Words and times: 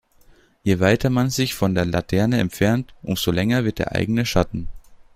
Je 0.63 0.79
weiter 0.79 1.11
man 1.11 1.29
sich 1.29 1.53
von 1.53 1.75
der 1.75 1.85
Laterne 1.85 2.39
entfernt, 2.39 2.95
umso 3.03 3.29
länger 3.29 3.65
wird 3.65 3.77
der 3.77 3.91
eigene 3.91 4.25
Schatten. 4.25 4.67